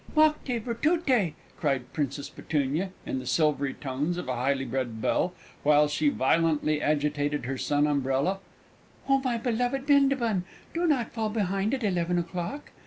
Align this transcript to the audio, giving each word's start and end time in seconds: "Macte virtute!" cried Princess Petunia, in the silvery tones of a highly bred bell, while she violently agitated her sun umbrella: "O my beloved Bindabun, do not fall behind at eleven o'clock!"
"Macte 0.15 0.59
virtute!" 0.65 1.35
cried 1.57 1.93
Princess 1.93 2.27
Petunia, 2.27 2.89
in 3.05 3.19
the 3.19 3.27
silvery 3.27 3.75
tones 3.75 4.17
of 4.17 4.27
a 4.27 4.33
highly 4.35 4.65
bred 4.65 4.99
bell, 4.99 5.31
while 5.61 5.87
she 5.87 6.09
violently 6.09 6.81
agitated 6.81 7.45
her 7.45 7.55
sun 7.59 7.85
umbrella: 7.85 8.39
"O 9.07 9.19
my 9.19 9.37
beloved 9.37 9.85
Bindabun, 9.85 10.41
do 10.73 10.87
not 10.87 11.11
fall 11.11 11.29
behind 11.29 11.75
at 11.75 11.83
eleven 11.83 12.17
o'clock!" 12.17 12.71